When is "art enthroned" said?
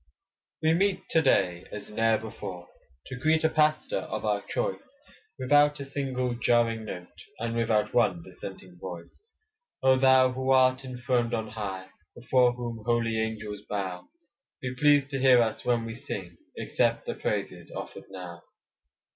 10.49-11.35